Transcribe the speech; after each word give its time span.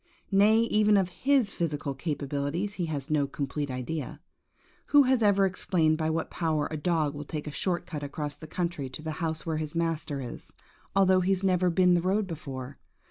Nay, 0.31 0.61
even 0.61 0.97
of 0.97 1.09
his 1.09 1.51
physica1 1.51 1.99
capabilities 1.99 2.73
he 2.73 2.87
has 2.87 3.11
no 3.11 3.27
complete 3.27 3.69
idea. 3.69 4.19
Who 4.87 5.03
has 5.03 5.21
ever 5.21 5.45
explained 5.45 5.99
by 5.99 6.09
what 6.09 6.31
power 6.31 6.67
a 6.71 6.75
dog 6.75 7.13
will 7.13 7.23
take 7.23 7.45
a 7.45 7.51
short 7.51 7.85
cut 7.85 8.01
across 8.01 8.35
the 8.35 8.47
country 8.47 8.89
to 8.89 9.03
the 9.03 9.11
house 9.21 9.45
where 9.45 9.57
his 9.57 9.75
master 9.75 10.19
is, 10.19 10.51
although 10.95 11.19
he 11.21 11.33
has 11.33 11.43
never 11.43 11.69
been 11.69 11.93
the 11.93 12.01
road 12.01 12.25
before? 12.25 12.79